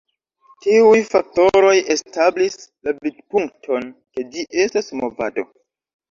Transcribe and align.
Tiuj 0.65 1.01
faktoroj 1.09 1.73
establis 1.95 2.55
la 2.87 2.93
vidpunkton 3.07 3.85
ke 4.15 4.25
ĝi 4.37 4.47
estas 4.63 4.89
"movado". 5.03 5.45